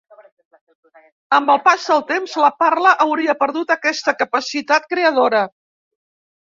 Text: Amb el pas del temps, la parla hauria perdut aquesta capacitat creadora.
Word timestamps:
Amb 1.37 1.51
el 1.55 1.61
pas 1.67 1.85
del 1.91 2.01
temps, 2.13 2.35
la 2.45 2.51
parla 2.65 2.97
hauria 3.07 3.39
perdut 3.45 3.77
aquesta 3.79 4.19
capacitat 4.25 4.93
creadora. 4.97 5.49